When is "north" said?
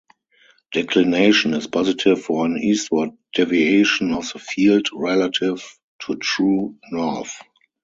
6.91-7.39